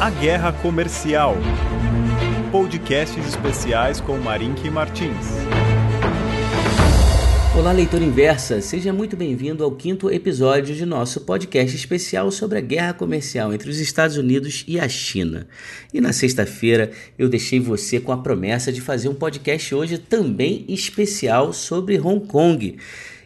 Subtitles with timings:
[0.00, 1.36] A Guerra Comercial.
[2.50, 5.26] Podcasts especiais com Marink Martins.
[7.54, 12.62] Olá, leitor inversa, seja muito bem-vindo ao quinto episódio de nosso podcast especial sobre a
[12.62, 15.46] guerra comercial entre os Estados Unidos e a China.
[15.92, 20.64] E na sexta-feira eu deixei você com a promessa de fazer um podcast hoje também
[20.66, 22.78] especial sobre Hong Kong.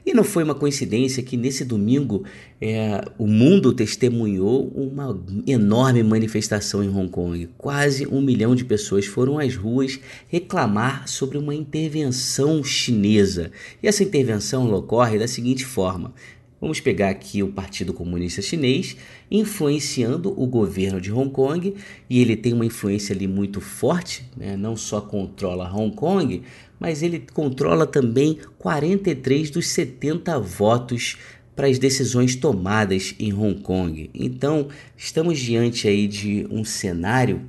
[0.07, 2.25] E não foi uma coincidência que nesse domingo
[2.61, 7.49] é, o mundo testemunhou uma enorme manifestação em Hong Kong.
[7.57, 9.99] Quase um milhão de pessoas foram às ruas
[10.29, 13.51] reclamar sobre uma intervenção chinesa.
[13.83, 16.13] E essa intervenção ocorre da seguinte forma:
[16.65, 18.97] Vamos pegar aqui o Partido Comunista Chinês
[19.31, 21.75] influenciando o governo de Hong Kong
[22.09, 24.57] e ele tem uma influência ali muito forte, né?
[24.57, 26.41] não só controla Hong Kong,
[26.81, 31.19] mas ele controla também 43 dos 70 votos
[31.55, 34.09] para as decisões tomadas em Hong Kong.
[34.15, 37.43] Então, estamos diante aí de um cenário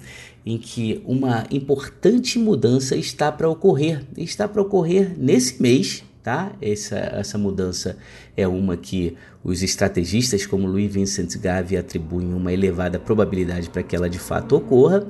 [0.46, 4.04] em que uma importante mudança está para ocorrer.
[4.18, 6.52] Está para ocorrer nesse mês, tá?
[6.60, 8.00] Essa, essa mudança
[8.36, 13.96] é uma que os estrategistas como Louis Vincent Gavi atribuem uma elevada probabilidade para que
[13.96, 15.08] ela de fato ocorra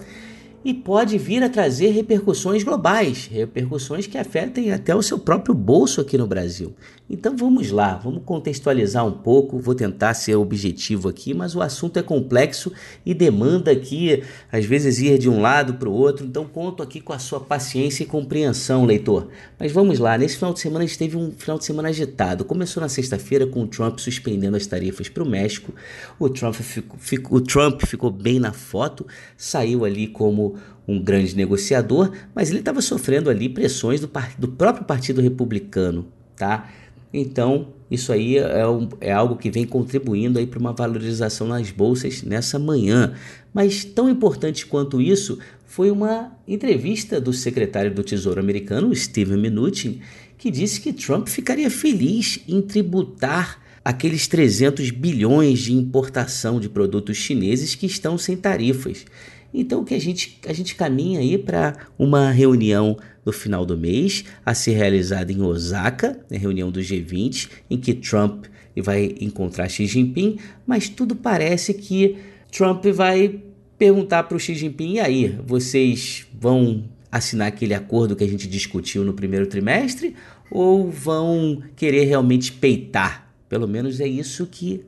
[0.65, 6.01] e pode vir a trazer repercussões globais, repercussões que afetem até o seu próprio bolso
[6.01, 6.73] aqui no Brasil.
[7.07, 11.99] Então vamos lá, vamos contextualizar um pouco, vou tentar ser objetivo aqui, mas o assunto
[11.99, 12.71] é complexo
[13.05, 16.99] e demanda aqui, às vezes, ir de um lado para o outro, então conto aqui
[16.99, 19.27] com a sua paciência e compreensão, leitor.
[19.59, 22.43] Mas vamos lá, nesse final de semana a gente teve um final de semana agitado.
[22.43, 25.75] Começou na sexta-feira com o Trump suspendendo as tarifas para o México,
[26.17, 29.05] o Trump, ficou, o Trump ficou bem na foto,
[29.37, 30.54] saiu ali como
[30.87, 36.69] um grande negociador, mas ele estava sofrendo ali pressões do, do, próprio Partido Republicano, tá?
[37.13, 41.71] Então, isso aí é, um, é algo que vem contribuindo aí para uma valorização nas
[41.71, 43.13] bolsas nessa manhã.
[43.53, 50.01] Mas tão importante quanto isso foi uma entrevista do secretário do Tesouro americano, Steven Mnuchin,
[50.37, 57.17] que disse que Trump ficaria feliz em tributar aqueles 300 bilhões de importação de produtos
[57.17, 59.05] chineses que estão sem tarifas.
[59.55, 64.25] Então que a gente, a gente caminha aí para uma reunião no final do mês
[64.45, 68.45] a ser realizada em Osaka, a reunião do G20, em que Trump
[68.81, 72.17] vai encontrar Xi Jinping, mas tudo parece que
[72.51, 73.39] Trump vai
[73.77, 78.47] perguntar para o Xi Jinping: e aí, vocês vão assinar aquele acordo que a gente
[78.47, 80.15] discutiu no primeiro trimestre
[80.51, 83.33] ou vão querer realmente peitar?
[83.47, 84.83] Pelo menos é isso que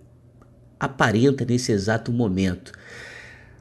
[0.80, 2.72] aparenta nesse exato momento.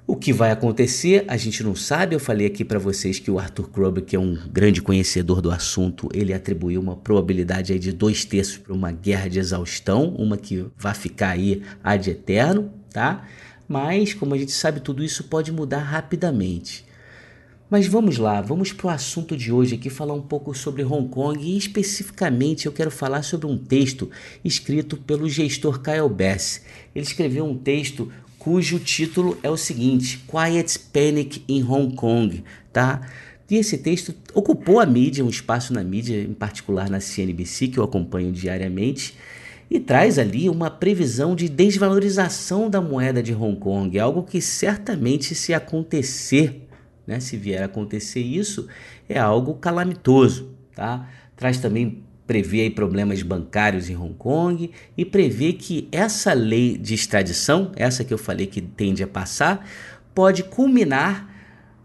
[0.09, 2.15] O que vai acontecer, a gente não sabe.
[2.15, 5.51] Eu falei aqui para vocês que o Arthur Krober, que é um grande conhecedor do
[5.51, 10.37] assunto, ele atribuiu uma probabilidade aí de dois terços para uma guerra de exaustão, uma
[10.37, 13.27] que vai ficar aí ad eterno, tá?
[13.69, 16.87] Mas, como a gente sabe, tudo isso pode mudar rapidamente.
[17.69, 21.09] Mas vamos lá, vamos para o assunto de hoje aqui, falar um pouco sobre Hong
[21.09, 24.09] Kong e especificamente eu quero falar sobre um texto
[24.45, 26.63] escrito pelo gestor Kyle Bass.
[26.95, 28.09] Ele escreveu um texto
[28.47, 33.01] cujo título é o seguinte: Quiet Panic in Hong Kong, tá?
[33.51, 37.79] E esse texto ocupou a mídia, um espaço na mídia, em particular na CNBC, que
[37.79, 39.17] eu acompanho diariamente,
[39.69, 45.35] e traz ali uma previsão de desvalorização da moeda de Hong Kong, algo que certamente
[45.35, 46.69] se acontecer,
[47.05, 48.69] né, se vier a acontecer isso,
[49.09, 51.09] é algo calamitoso, tá?
[51.37, 57.73] Traz também prevê problemas bancários em Hong Kong e prevê que essa lei de extradição,
[57.77, 59.69] essa que eu falei que tende a passar,
[60.15, 61.33] pode culminar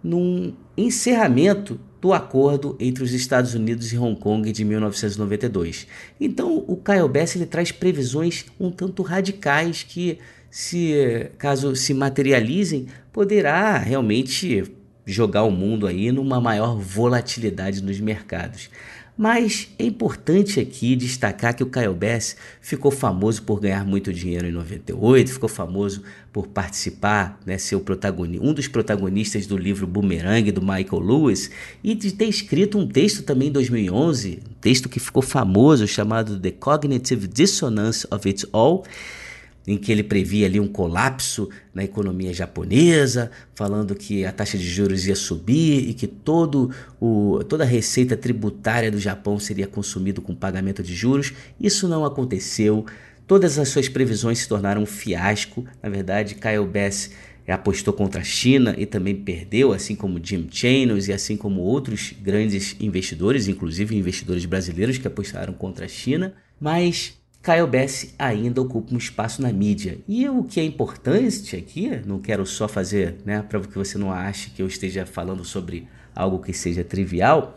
[0.04, 5.86] num encerramento do acordo entre os Estados Unidos e Hong Kong de 1992.
[6.20, 10.18] Então, o Kyle Bass ele traz previsões um tanto radicais que,
[10.50, 14.64] se caso se materializem, poderá realmente
[15.06, 18.70] jogar o mundo aí numa maior volatilidade nos mercados.
[19.18, 24.48] Mas é importante aqui destacar que o Kyle Bass ficou famoso por ganhar muito dinheiro
[24.48, 26.02] em 98, ficou famoso
[26.32, 31.52] por participar, né, ser um dos protagonistas do livro Boomerang do Michael Lewis
[31.84, 36.40] e de ter escrito um texto também em 2011, um texto que ficou famoso chamado
[36.40, 38.84] The Cognitive Dissonance of It All
[39.68, 44.68] em que ele previa ali um colapso na economia japonesa, falando que a taxa de
[44.68, 50.22] juros ia subir e que todo o, toda a receita tributária do Japão seria consumido
[50.22, 51.34] com pagamento de juros.
[51.60, 52.86] Isso não aconteceu.
[53.28, 55.66] Todas as suas previsões se tornaram um fiasco.
[55.82, 57.12] Na verdade, Kyle Bass
[57.48, 62.14] apostou contra a China e também perdeu, assim como Jim Chanos e assim como outros
[62.22, 66.34] grandes investidores, inclusive investidores brasileiros que apostaram contra a China.
[66.60, 69.98] Mas Kyle Bass ainda ocupa um espaço na mídia.
[70.08, 74.12] E o que é importante aqui, não quero só fazer, né, para que você não
[74.12, 77.56] ache que eu esteja falando sobre algo que seja trivial,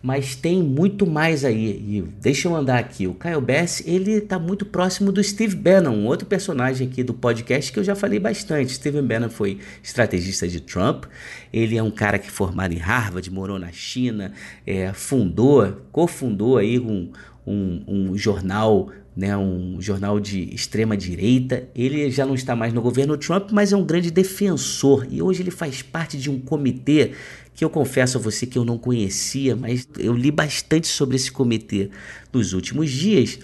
[0.00, 1.70] mas tem muito mais aí.
[1.70, 3.06] E deixa eu andar aqui.
[3.06, 7.72] O Kyle Bass, ele está muito próximo do Steve Bannon, outro personagem aqui do podcast
[7.72, 8.72] que eu já falei bastante.
[8.72, 11.04] Steve Bannon foi estrategista de Trump.
[11.52, 14.32] Ele é um cara que formado em Harvard, morou na China,
[14.66, 17.10] é, fundou, cofundou aí um,
[17.48, 21.68] um, um jornal né, um jornal de extrema direita.
[21.74, 25.42] Ele já não está mais no governo Trump, mas é um grande defensor e hoje
[25.42, 27.10] ele faz parte de um comitê
[27.52, 31.32] que eu confesso a você que eu não conhecia, mas eu li bastante sobre esse
[31.32, 31.90] comitê
[32.32, 33.40] nos últimos dias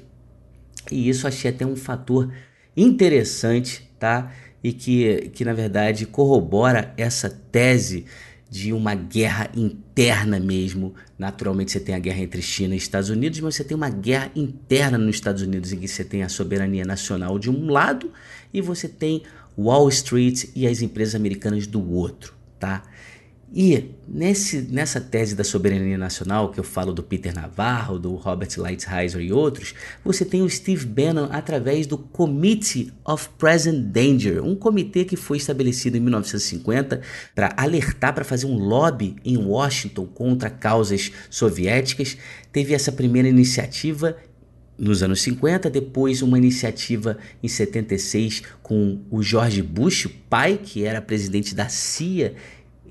[0.93, 2.33] e isso achei até um fator
[2.77, 4.33] interessante, tá?
[4.63, 8.05] E que, que na verdade corrobora essa tese
[8.55, 10.95] de uma guerra interna mesmo.
[11.19, 14.31] Naturalmente você tem a guerra entre China e Estados Unidos, mas você tem uma guerra
[14.37, 18.13] interna nos Estados Unidos em que você tem a soberania nacional de um lado
[18.53, 19.25] e você tem
[19.59, 22.85] Wall Street e as empresas americanas do outro, tá?
[23.57, 28.49] E nesse, nessa tese da soberania nacional, que eu falo do Peter Navarro, do Robert
[28.57, 34.57] Lighthizer e outros, você tem o Steve Bannon através do Committee of Present Danger, um
[34.57, 37.01] comitê que foi estabelecido em 1950
[37.33, 42.19] para alertar, para fazer um lobby em Washington contra causas soviéticas.
[42.51, 44.17] Teve essa primeira iniciativa
[44.77, 50.85] nos anos 50, depois uma iniciativa em 76 com o George Bush, o pai, que
[50.85, 52.35] era presidente da CIA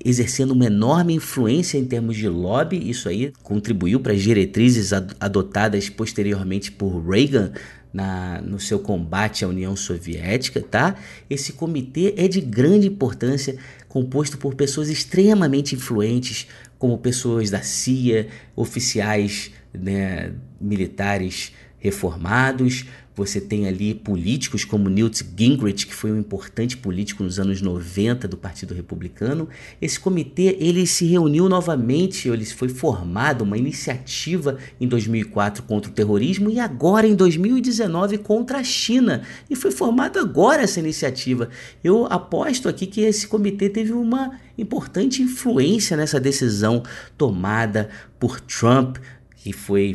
[0.04, 2.90] exercendo uma enorme influência em termos de lobby.
[2.90, 7.52] Isso aí contribuiu para as diretrizes adotadas posteriormente por Reagan
[7.92, 10.96] na, no seu combate à União Soviética, tá?
[11.30, 13.56] Esse comitê é de grande importância,
[13.88, 22.86] composto por pessoas extremamente influentes, como pessoas da CIA, oficiais né, militares reformados,
[23.16, 28.26] você tem ali políticos como Newt Gingrich, que foi um importante político nos anos 90
[28.26, 29.48] do Partido Republicano.
[29.80, 35.94] Esse comitê ele se reuniu novamente, ele foi formado uma iniciativa em 2004 contra o
[35.94, 39.22] terrorismo e agora em 2019 contra a China.
[39.48, 41.48] E foi formada agora essa iniciativa.
[41.84, 46.82] Eu aposto aqui que esse comitê teve uma importante influência nessa decisão
[47.16, 47.88] tomada
[48.18, 48.96] por Trump,
[49.36, 49.94] que foi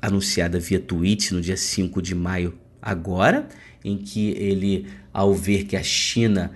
[0.00, 3.48] anunciada via tweet no dia 5 de maio agora,
[3.84, 6.52] em que ele, ao ver que a China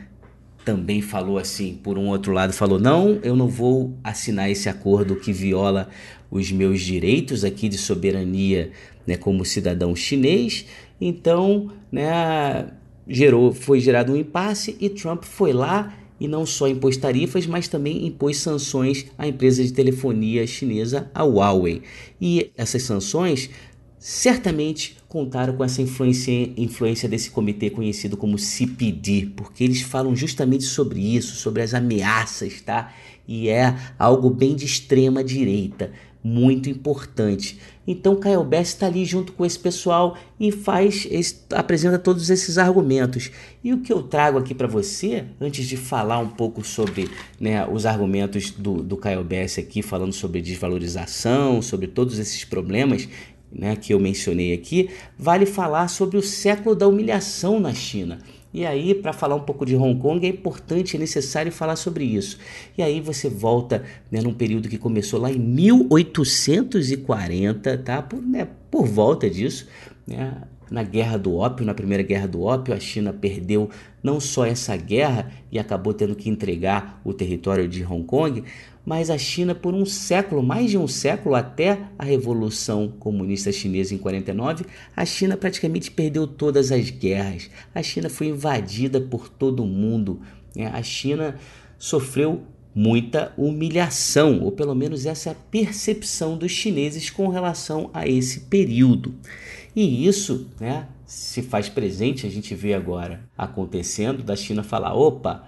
[0.64, 5.16] também falou assim, por um outro lado, falou: não, eu não vou assinar esse acordo
[5.16, 5.88] que viola
[6.30, 8.70] os meus direitos aqui de soberania
[9.06, 10.66] né, como cidadão chinês.
[11.00, 12.68] Então, né,
[13.06, 15.92] gerou, foi gerado um impasse e Trump foi lá
[16.22, 21.24] e não só impôs tarifas, mas também impôs sanções à empresa de telefonia chinesa, a
[21.24, 21.82] Huawei.
[22.20, 23.50] E essas sanções
[23.98, 30.62] certamente contaram com essa influência, influência desse comitê conhecido como CPD, porque eles falam justamente
[30.62, 32.94] sobre isso, sobre as ameaças, tá?
[33.26, 35.90] E é algo bem de extrema direita
[36.22, 37.58] muito importante.
[37.86, 41.08] Então Kyle Bass está ali junto com esse pessoal e faz,
[41.52, 43.30] apresenta todos esses argumentos.
[43.62, 47.08] E o que eu trago aqui para você, antes de falar um pouco sobre
[47.40, 53.08] né, os argumentos do, do Kyle Bass aqui, falando sobre desvalorização, sobre todos esses problemas
[53.50, 58.18] né, que eu mencionei aqui, vale falar sobre o século da humilhação na China.
[58.52, 62.04] E aí, para falar um pouco de Hong Kong, é importante, é necessário falar sobre
[62.04, 62.38] isso.
[62.76, 68.02] E aí você volta né, num período que começou lá em 1840, tá?
[68.02, 69.66] Por, né, por volta disso,
[70.06, 70.42] né?
[70.72, 73.68] Na Guerra do Ópio, na Primeira Guerra do Ópio, a China perdeu
[74.02, 78.42] não só essa guerra e acabou tendo que entregar o território de Hong Kong,
[78.84, 83.94] mas a China por um século, mais de um século até a Revolução Comunista Chinesa
[83.94, 84.64] em 49,
[84.96, 87.50] a China praticamente perdeu todas as guerras.
[87.74, 90.20] A China foi invadida por todo mundo.
[90.56, 90.66] Né?
[90.72, 91.36] A China
[91.78, 92.42] sofreu
[92.74, 98.40] muita humilhação, ou pelo menos essa é a percepção dos chineses com relação a esse
[98.40, 99.14] período.
[99.74, 105.44] E isso né, se faz presente, a gente vê agora acontecendo, da China falar: opa,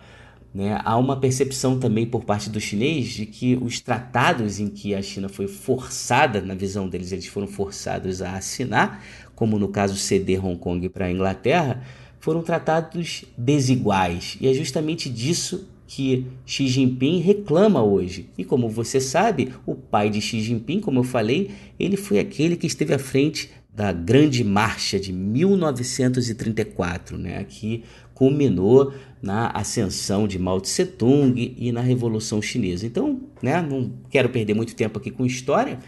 [0.55, 4.95] né, há uma percepção também por parte do chinês de que os tratados em que
[4.95, 9.05] a China foi forçada, na visão deles, eles foram forçados a assinar,
[9.35, 11.83] como no caso ceder Hong Kong para a Inglaterra,
[12.21, 14.39] foram tratados desiguais.
[14.41, 18.31] E é justamente disso que Xi Jinping reclama hoje.
[18.39, 22.57] E como você sabe, o pai de Xi Jinping, como eu falei, ele foi aquele
[22.57, 27.83] que esteve à frente da Grande Marcha de 1934, né, que
[28.15, 32.87] culminou na ascensão de Mao Tse Tung e na Revolução Chinesa.
[32.87, 35.81] Então, né, não quero perder muito tempo aqui com história.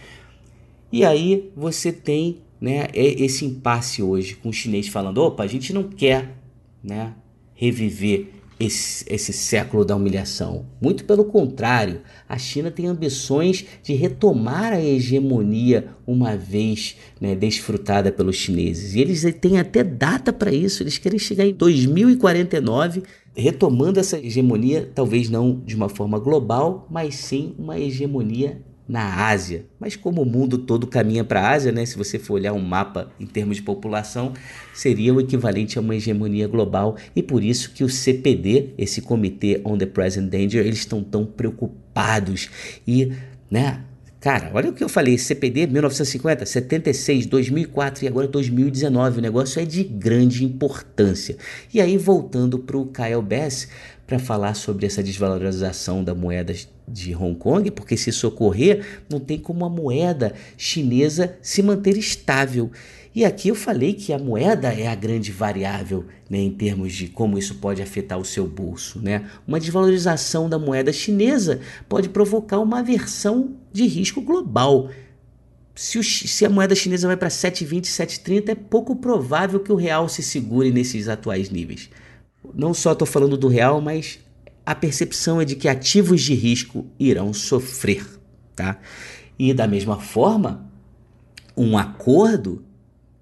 [0.90, 5.73] E aí você tem né, esse impasse hoje com o chinês falando: opa, a gente
[5.73, 6.37] não quer
[6.83, 7.14] né,
[7.55, 10.66] reviver esse, esse século da humilhação.
[10.80, 18.10] Muito pelo contrário, a China tem ambições de retomar a hegemonia uma vez né, desfrutada
[18.10, 18.94] pelos chineses.
[18.94, 23.02] E eles têm até data para isso, eles querem chegar em 2049
[23.36, 29.66] retomando essa hegemonia, talvez não de uma forma global, mas sim uma hegemonia na Ásia.
[29.81, 32.61] Mas como o mundo todo caminha para a Ásia, né, se você for olhar um
[32.61, 34.33] mapa em termos de população,
[34.73, 39.61] seria o equivalente a uma hegemonia global e por isso que o CPD, esse Comitê
[39.64, 42.49] on the Present Danger, eles estão tão preocupados
[42.87, 43.12] e,
[43.50, 43.83] né,
[44.19, 49.19] Cara, olha o que eu falei, CPD 1950, 76, 2004 e agora 2019.
[49.19, 51.37] O negócio é de grande importância.
[51.73, 53.69] E aí, voltando para o Kyle Bass,
[54.06, 56.54] para falar sobre essa desvalorização da moeda
[56.86, 61.96] de Hong Kong, porque se isso ocorrer, não tem como a moeda chinesa se manter
[61.96, 62.70] estável.
[63.12, 67.08] E aqui eu falei que a moeda é a grande variável né, em termos de
[67.08, 69.00] como isso pode afetar o seu bolso.
[69.00, 69.28] Né?
[69.48, 74.90] Uma desvalorização da moeda chinesa pode provocar uma aversão de risco global.
[75.75, 79.76] Se, o, se a moeda chinesa vai para 7,20, 7,30, é pouco provável que o
[79.76, 81.88] real se segure nesses atuais níveis.
[82.54, 84.18] Não só estou falando do real, mas
[84.64, 88.04] a percepção é de que ativos de risco irão sofrer.
[88.54, 88.80] Tá?
[89.38, 90.70] E da mesma forma,
[91.56, 92.64] um acordo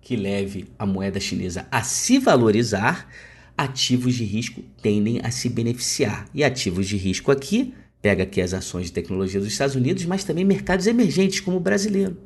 [0.00, 3.08] que leve a moeda chinesa a se valorizar,
[3.56, 6.28] ativos de risco tendem a se beneficiar.
[6.34, 10.24] E ativos de risco aqui, pega aqui as ações de tecnologia dos Estados Unidos, mas
[10.24, 12.16] também mercados emergentes como o brasileiro.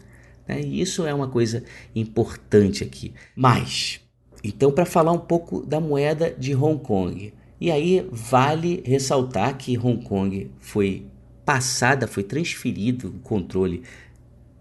[0.46, 0.60] Né?
[0.60, 1.62] E isso é uma coisa
[1.94, 3.12] importante aqui.
[3.36, 4.00] Mas,
[4.42, 7.32] então, para falar um pouco da moeda de Hong Kong.
[7.60, 11.06] E aí vale ressaltar que Hong Kong foi
[11.44, 13.82] passada, foi transferido o controle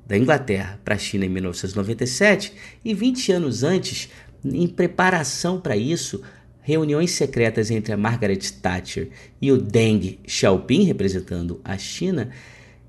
[0.06, 2.54] da Inglaterra para a China em 1997
[2.84, 4.10] e 20 anos antes,
[4.44, 6.24] em preparação para isso,
[6.62, 9.10] reuniões secretas entre a Margaret Thatcher
[9.42, 12.30] e o Deng Xiaoping, representando a China,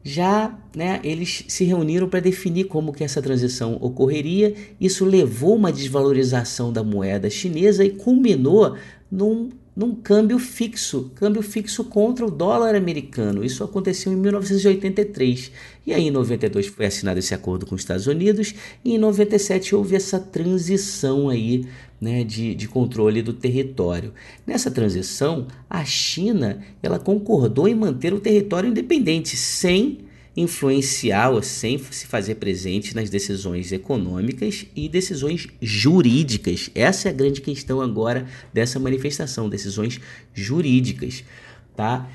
[0.02, 4.54] já né, eles se reuniram para definir como que essa transição ocorreria.
[4.80, 8.76] Isso levou uma desvalorização da moeda chinesa e culminou
[9.10, 13.44] num num câmbio fixo, câmbio fixo contra o dólar americano.
[13.44, 15.52] Isso aconteceu em 1983.
[15.86, 18.52] E aí em 92 foi assinado esse acordo com os Estados Unidos
[18.84, 21.64] e em 97 houve essa transição aí
[22.00, 24.12] né, de, de controle do território.
[24.44, 30.07] Nessa transição, a China ela concordou em manter o território independente sem
[30.40, 36.70] influenciar ou sem se fazer presente nas decisões econômicas e decisões jurídicas.
[36.74, 40.00] Essa é a grande questão agora dessa manifestação, decisões
[40.32, 41.24] jurídicas,
[41.76, 42.08] tá?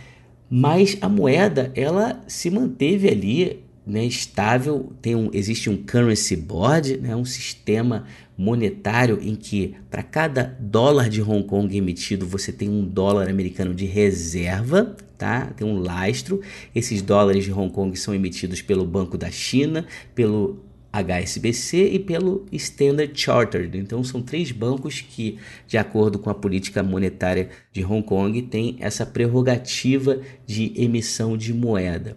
[0.49, 6.97] Mas a moeda, ela se manteve ali né, estável, tem um, existe um currency board,
[6.97, 8.05] né, um sistema
[8.37, 13.73] monetário em que para cada dólar de Hong Kong emitido você tem um dólar americano
[13.73, 15.47] de reserva, tá?
[15.55, 16.41] Tem um lastro.
[16.73, 19.85] Esses dólares de Hong Kong são emitidos pelo Banco da China,
[20.15, 20.63] pelo
[20.93, 23.75] HSBC e pelo Standard Chartered.
[23.77, 28.77] Então são três bancos que, de acordo com a política monetária de Hong Kong, têm
[28.79, 32.15] essa prerrogativa de emissão de moeda.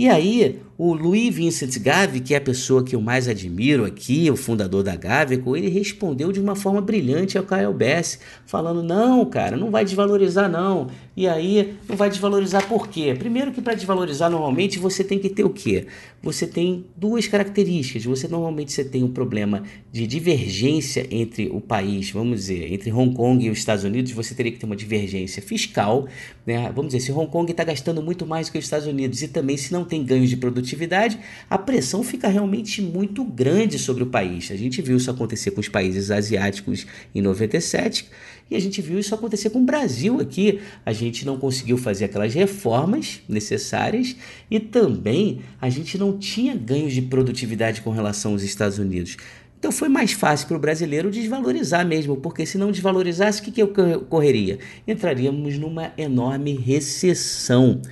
[0.00, 4.30] E aí, o Louis Vincent Gave, que é a pessoa que eu mais admiro aqui,
[4.30, 9.26] o fundador da Gaveco, ele respondeu de uma forma brilhante ao Kyle Bass, falando: "Não,
[9.26, 10.86] cara, não vai desvalorizar não".
[11.20, 13.14] E aí, não vai desvalorizar por quê?
[13.14, 15.86] Primeiro que para desvalorizar normalmente você tem que ter o quê?
[16.22, 18.06] Você tem duas características.
[18.06, 19.62] Você normalmente você tem um problema
[19.92, 24.34] de divergência entre o país, vamos dizer, entre Hong Kong e os Estados Unidos, você
[24.34, 26.08] teria que ter uma divergência fiscal,
[26.46, 26.72] né?
[26.74, 29.58] Vamos dizer, se Hong Kong está gastando muito mais que os Estados Unidos e também
[29.58, 31.18] se não tem ganhos de produtividade,
[31.50, 34.50] a pressão fica realmente muito grande sobre o país.
[34.50, 38.08] A gente viu isso acontecer com os países asiáticos em 97
[38.50, 40.60] e a gente viu isso acontecer com o Brasil aqui.
[40.84, 44.16] A gente não conseguiu fazer aquelas reformas necessárias
[44.50, 49.16] e também a gente não tinha ganhos de produtividade com relação aos Estados Unidos.
[49.58, 53.52] Então foi mais fácil para o brasileiro desvalorizar mesmo, porque se não desvalorizasse, o que,
[53.52, 54.58] que ocorreria?
[54.88, 57.82] Entraríamos numa enorme recessão.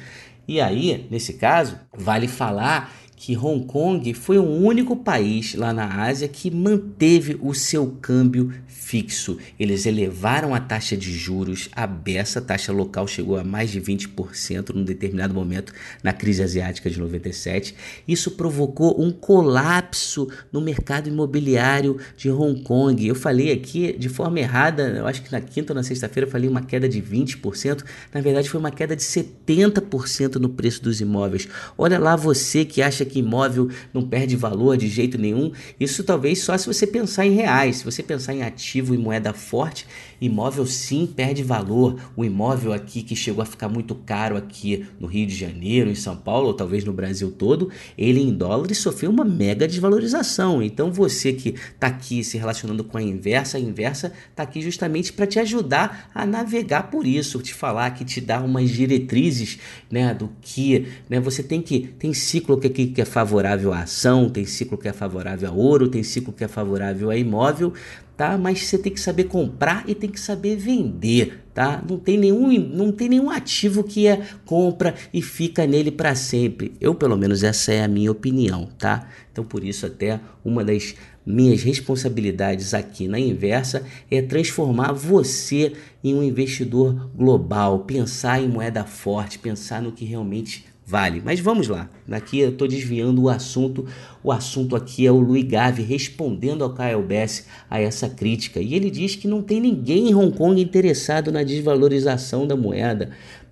[0.49, 6.05] E aí, nesse caso, vale falar que Hong Kong foi o único país lá na
[6.05, 9.37] Ásia que manteve o seu câmbio fixo.
[9.59, 13.81] Eles elevaram a taxa de juros, a beça, a taxa local chegou a mais de
[13.81, 17.75] 20% num determinado momento na crise asiática de 97.
[18.07, 23.05] Isso provocou um colapso no mercado imobiliário de Hong Kong.
[23.05, 26.31] Eu falei aqui de forma errada, eu acho que na quinta ou na sexta-feira eu
[26.31, 27.85] falei uma queda de 20%,
[28.15, 31.49] na verdade foi uma queda de 70% no preço dos imóveis.
[31.77, 35.51] Olha lá você que acha que imóvel não perde valor de jeito nenhum.
[35.81, 37.79] Isso talvez só se você pensar em reais.
[37.79, 39.87] Se você pensar em ativo e moeda forte,
[40.21, 41.99] imóvel sim perde valor.
[42.17, 45.95] O imóvel aqui que chegou a ficar muito caro aqui no Rio de Janeiro, em
[45.95, 50.63] São Paulo, ou talvez no Brasil todo, ele em dólares sofreu uma mega desvalorização.
[50.63, 55.13] Então você que está aqui se relacionando com a inversa, a inversa está aqui justamente
[55.13, 59.59] para te ajudar a navegar por isso, te falar que te dá umas diretrizes,
[59.91, 64.29] né, do que, né, você tem que tem ciclo que, que é favorável à ação,
[64.29, 67.73] tem ciclo que é favorável a ouro, tem ciclo que é favorável a imóvel,
[68.17, 68.37] tá?
[68.37, 71.83] Mas você tem que saber comprar e tem que saber vender, tá?
[71.89, 76.73] Não tem nenhum, não tem nenhum ativo que é compra e fica nele para sempre.
[76.81, 79.09] Eu, pelo menos, essa é a minha opinião, tá?
[79.31, 86.15] Então, por isso, até uma das minhas responsabilidades aqui na inversa é transformar você em
[86.15, 91.21] um investidor global, pensar em moeda forte, pensar no que realmente vale.
[91.23, 91.91] Mas vamos lá.
[92.11, 93.85] Aqui eu estou desviando o assunto.
[94.25, 98.59] O assunto aqui é o Louis Gave respondendo ao Kyle Bass a essa crítica.
[98.59, 103.11] E ele diz que não tem ninguém em Hong Kong interessado na desvalorização da moeda.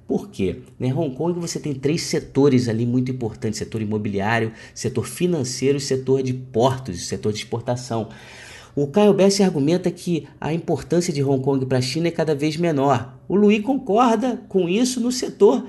[0.08, 0.60] Por quê?
[0.80, 5.80] Em Hong Kong você tem três setores ali muito importantes: setor imobiliário, setor financeiro e
[5.80, 8.08] setor de portos, setor de exportação.
[8.74, 12.34] O Kyle Bass argumenta que a importância de Hong Kong para a China é cada
[12.34, 13.18] vez menor.
[13.28, 15.66] O Louis concorda com isso no setor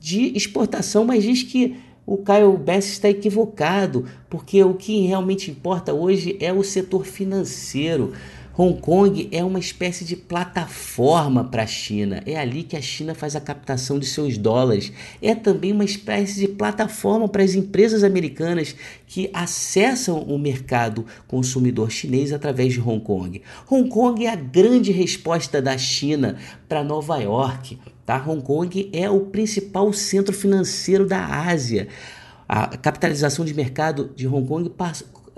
[0.00, 1.76] de exportação, mas diz que
[2.06, 8.14] o Kyle Bass está equivocado, porque o que realmente importa hoje é o setor financeiro.
[8.60, 12.20] Hong Kong é uma espécie de plataforma para a China.
[12.26, 14.92] É ali que a China faz a captação de seus dólares.
[15.22, 18.74] É também uma espécie de plataforma para as empresas americanas
[19.06, 23.40] que acessam o mercado consumidor chinês através de Hong Kong.
[23.70, 26.36] Hong Kong é a grande resposta da China
[26.68, 27.78] para Nova York.
[28.04, 28.20] Tá?
[28.26, 31.86] Hong Kong é o principal centro financeiro da Ásia.
[32.48, 34.68] A capitalização de mercado de Hong Kong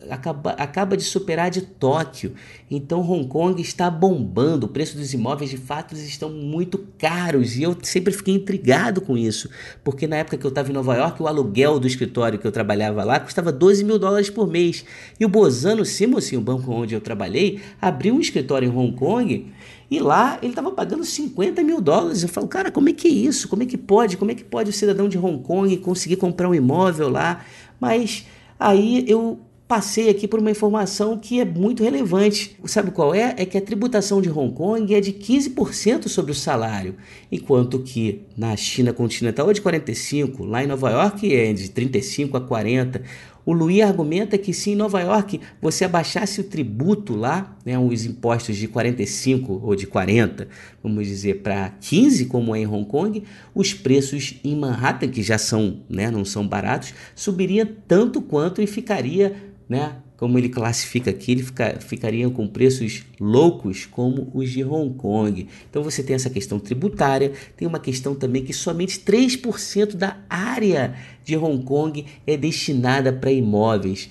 [0.09, 2.35] acaba, acaba de superar de Tóquio.
[2.71, 7.63] Então Hong Kong está bombando, o preço dos imóveis de fato estão muito caros e
[7.63, 9.51] eu sempre fiquei intrigado com isso,
[9.83, 12.53] porque na época que eu estava em Nova York, o aluguel do escritório que eu
[12.53, 14.85] trabalhava lá custava 12 mil dólares por mês.
[15.19, 19.53] E o Bozano Simonsen, o banco onde eu trabalhei, abriu um escritório em Hong Kong
[19.91, 22.23] e lá ele estava pagando 50 mil dólares.
[22.23, 23.49] Eu falo, cara, como é que é isso?
[23.49, 24.17] Como é que pode?
[24.17, 27.45] Como é que pode o cidadão de Hong Kong conseguir comprar um imóvel lá?
[27.81, 28.25] Mas
[28.59, 32.57] aí eu passei aqui por uma informação que é muito relevante.
[32.65, 33.37] Sabe qual é?
[33.39, 36.97] É que a tributação de Hong Kong é de 15% sobre o salário,
[37.31, 42.35] enquanto que na China continental é de 45%, lá em Nova York é de 35%
[42.35, 43.01] a 40%.
[43.45, 48.05] O Louis argumenta que se em Nova York você abaixasse o tributo lá, né, os
[48.05, 50.49] impostos de 45 ou de 40,
[50.83, 53.25] vamos dizer, para 15, como é em Hong Kong,
[53.55, 58.67] os preços em Manhattan, que já são, né, não são baratos, subiriam tanto quanto e
[58.67, 59.95] ficaria né?
[60.21, 65.49] Como ele classifica aqui, ele fica, ficaria com preços loucos como os de Hong Kong.
[65.71, 70.95] Então você tem essa questão tributária, tem uma questão também que somente 3% da área
[71.25, 74.11] de Hong Kong é destinada para imóveis.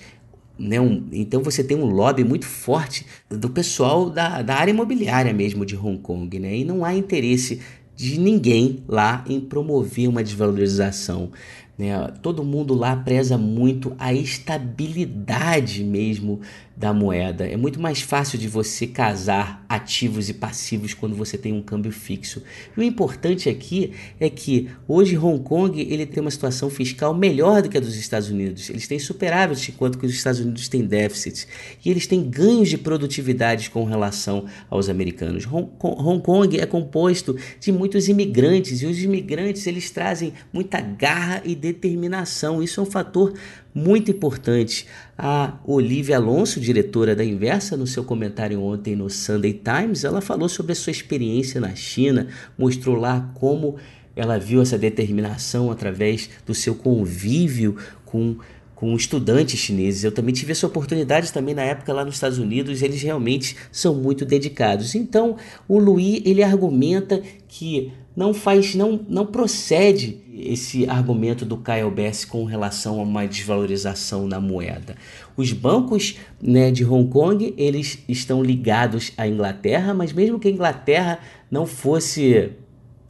[0.58, 0.80] Né?
[0.80, 5.64] Um, então você tem um lobby muito forte do pessoal da, da área imobiliária mesmo
[5.64, 6.56] de Hong Kong, né?
[6.56, 7.60] E não há interesse
[7.94, 11.30] de ninguém lá em promover uma desvalorização.
[11.80, 12.12] Né?
[12.20, 16.40] Todo mundo lá preza muito a estabilidade mesmo
[16.80, 17.46] da moeda.
[17.46, 21.92] É muito mais fácil de você casar ativos e passivos quando você tem um câmbio
[21.92, 22.42] fixo.
[22.74, 27.60] E o importante aqui é que hoje Hong Kong ele tem uma situação fiscal melhor
[27.60, 28.70] do que a dos Estados Unidos.
[28.70, 31.46] Eles têm superávit enquanto que os Estados Unidos têm déficits.
[31.84, 35.46] E eles têm ganhos de produtividade com relação aos americanos.
[35.46, 41.54] Hong Kong é composto de muitos imigrantes e os imigrantes eles trazem muita garra e
[41.72, 42.62] determinação.
[42.62, 43.32] Isso é um fator
[43.74, 44.86] muito importante.
[45.16, 50.48] A Olivia Alonso, diretora da Inversa, no seu comentário ontem no Sunday Times, ela falou
[50.48, 52.28] sobre a sua experiência na China,
[52.58, 53.76] mostrou lá como
[54.16, 58.36] ela viu essa determinação através do seu convívio com
[58.80, 60.04] com estudantes chineses.
[60.04, 63.94] Eu também tive essa oportunidade também na época lá nos Estados Unidos, eles realmente são
[63.94, 64.94] muito dedicados.
[64.94, 65.36] Então,
[65.68, 72.24] o Louis, ele argumenta que não faz, não, não procede esse argumento do Kyle Bass
[72.24, 74.96] com relação a uma desvalorização na moeda.
[75.36, 80.50] Os bancos né, de Hong Kong eles estão ligados à Inglaterra, mas mesmo que a
[80.50, 81.18] Inglaterra
[81.50, 82.52] não fosse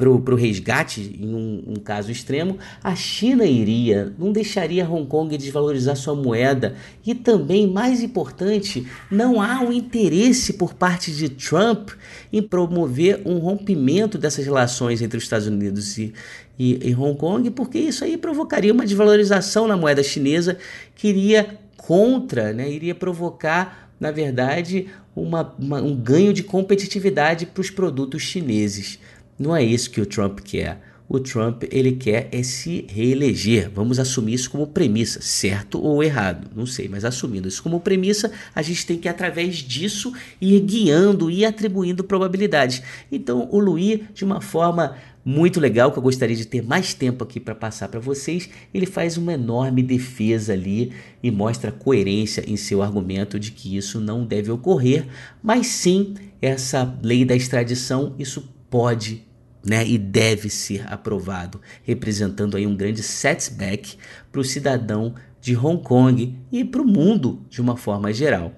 [0.00, 5.36] para o resgate, em um, um, caso extremo, a China iria, não deixaria Hong Kong
[5.36, 6.74] desvalorizar sua moeda.
[7.04, 11.90] E também, mais importante, não há um interesse por parte de Trump
[12.32, 16.14] em promover um rompimento dessas relações entre os Estados Unidos e,
[16.58, 20.56] e, e Hong Kong, porque isso aí provocaria uma desvalorização na moeda chinesa
[20.94, 27.60] que iria contra, né, iria provocar, na verdade, uma, uma, um ganho de competitividade para
[27.60, 28.98] os produtos chineses.
[29.40, 30.82] Não é isso que o Trump quer.
[31.08, 33.70] O Trump ele quer é se reeleger.
[33.74, 38.30] Vamos assumir isso como premissa, certo ou errado, não sei, mas assumindo isso como premissa,
[38.54, 42.82] a gente tem que através disso ir guiando e atribuindo probabilidades.
[43.10, 47.24] Então, o Louis, de uma forma muito legal que eu gostaria de ter mais tempo
[47.24, 48.48] aqui para passar para vocês.
[48.72, 54.00] Ele faz uma enorme defesa ali e mostra coerência em seu argumento de que isso
[54.00, 55.06] não deve ocorrer,
[55.42, 59.28] mas sim essa lei da extradição, isso pode
[59.64, 63.96] né, e deve ser aprovado, representando aí um grande setback
[64.30, 68.54] para o cidadão de Hong Kong e para o mundo de uma forma geral.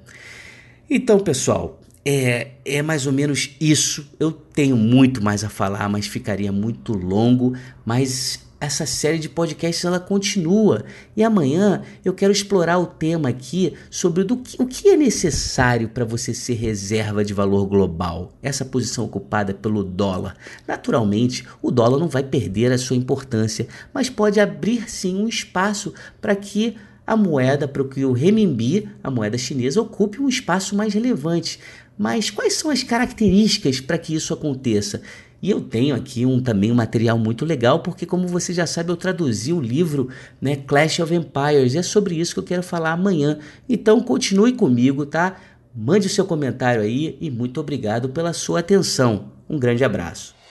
[0.88, 4.06] Então, pessoal, é, é mais ou menos isso.
[4.18, 7.54] Eu tenho muito mais a falar, mas ficaria muito longo.
[7.84, 10.84] Mas essa série de podcasts ela continua
[11.16, 15.88] e amanhã eu quero explorar o tema aqui sobre do que, o que é necessário
[15.88, 20.36] para você ser reserva de valor global, essa posição ocupada pelo dólar.
[20.66, 25.92] Naturalmente, o dólar não vai perder a sua importância, mas pode abrir sim um espaço
[26.20, 30.94] para que a moeda, para que o renminbi, a moeda chinesa, ocupe um espaço mais
[30.94, 31.58] relevante.
[31.98, 35.02] Mas quais são as características para que isso aconteça?
[35.42, 38.92] E eu tenho aqui um, também um material muito legal, porque como você já sabe,
[38.92, 40.08] eu traduzi o livro
[40.40, 43.40] né, Clash of Empires, e é sobre isso que eu quero falar amanhã.
[43.68, 45.36] Então continue comigo, tá?
[45.74, 49.32] Mande o seu comentário aí e muito obrigado pela sua atenção.
[49.50, 50.41] Um grande abraço.